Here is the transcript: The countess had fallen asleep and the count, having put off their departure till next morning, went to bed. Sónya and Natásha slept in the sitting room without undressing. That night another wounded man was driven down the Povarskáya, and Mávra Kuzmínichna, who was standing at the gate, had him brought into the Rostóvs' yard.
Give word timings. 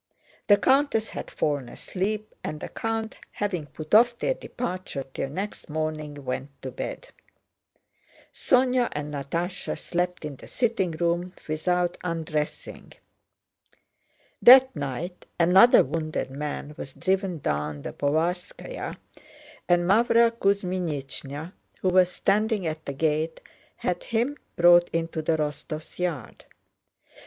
The 0.47 0.57
countess 0.57 1.09
had 1.09 1.29
fallen 1.29 1.69
asleep 1.69 2.33
and 2.43 2.59
the 2.59 2.69
count, 2.69 3.17
having 3.33 3.67
put 3.67 3.93
off 3.93 4.17
their 4.17 4.33
departure 4.33 5.03
till 5.03 5.29
next 5.29 5.69
morning, 5.69 6.25
went 6.25 6.59
to 6.63 6.71
bed. 6.71 7.09
Sónya 8.33 8.89
and 8.93 9.13
Natásha 9.13 9.77
slept 9.77 10.25
in 10.25 10.37
the 10.37 10.47
sitting 10.47 10.89
room 10.89 11.33
without 11.47 11.99
undressing. 12.03 12.93
That 14.41 14.75
night 14.75 15.27
another 15.39 15.83
wounded 15.83 16.31
man 16.31 16.73
was 16.79 16.93
driven 16.93 17.37
down 17.37 17.83
the 17.83 17.93
Povarskáya, 17.93 18.97
and 19.69 19.87
Mávra 19.87 20.31
Kuzmínichna, 20.31 21.53
who 21.81 21.89
was 21.89 22.11
standing 22.11 22.65
at 22.65 22.85
the 22.87 22.93
gate, 22.93 23.39
had 23.75 24.01
him 24.05 24.37
brought 24.55 24.89
into 24.89 25.21
the 25.21 25.37
Rostóvs' 25.37 25.99
yard. 25.99 26.45